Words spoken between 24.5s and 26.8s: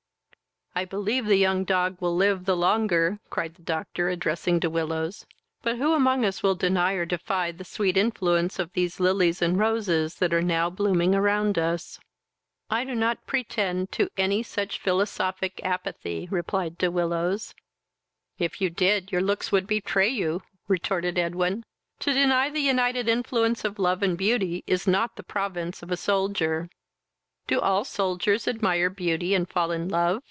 is not the province of a soldier."